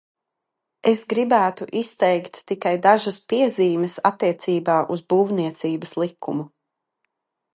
Es 0.91 1.01
gribētu 1.11 1.67
izteikt 1.81 2.39
tikai 2.51 2.71
dažas 2.87 3.19
piezīmes 3.33 3.95
attiecībā 4.11 4.81
uz 4.97 5.05
Būvniecības 5.15 5.97
likumu. 6.05 6.49